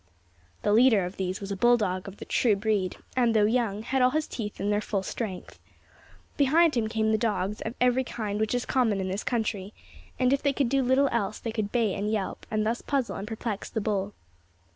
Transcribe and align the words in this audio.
The 0.63 0.73
leader 0.73 1.05
of 1.05 1.17
these 1.17 1.39
was 1.41 1.51
a 1.51 1.55
bulldog 1.55 2.07
of 2.07 2.17
the 2.17 2.25
true 2.25 2.55
breed, 2.55 2.97
and 3.15 3.35
though 3.35 3.45
young, 3.45 3.83
had 3.83 4.01
all 4.01 4.09
his 4.09 4.25
teeth 4.25 4.59
in 4.59 4.71
their 4.71 4.81
full 4.81 5.03
strength. 5.03 5.59
Behind 6.37 6.75
him 6.75 6.87
came 6.89 7.15
dogs 7.17 7.61
of 7.61 7.75
every 7.79 8.03
kind 8.03 8.39
which 8.39 8.55
is 8.55 8.65
common 8.65 8.99
in 8.99 9.09
this 9.09 9.23
country, 9.23 9.75
and 10.17 10.33
if 10.33 10.41
they 10.41 10.53
could 10.53 10.69
do 10.69 10.81
little 10.81 11.07
else, 11.11 11.37
they 11.37 11.51
could 11.51 11.71
bay 11.71 11.93
and 11.93 12.11
yelp, 12.11 12.47
and 12.49 12.65
thus 12.65 12.81
puzzle 12.81 13.15
and 13.15 13.27
perplex 13.27 13.69
the 13.69 13.79
bull. 13.79 14.15